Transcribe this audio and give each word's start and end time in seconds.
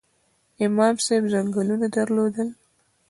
امام 0.65 0.95
صاحب 1.05 1.23
ځنګلونه 1.33 1.87
درلودل؟ 1.95 2.49